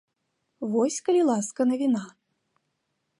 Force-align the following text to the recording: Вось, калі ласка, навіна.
Вось, 0.75 0.97
калі 1.09 1.21
ласка, 1.29 1.61
навіна. 1.73 2.03